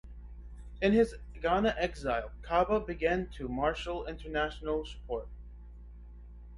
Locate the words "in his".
0.81-1.13